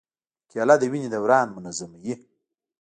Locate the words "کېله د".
0.51-0.83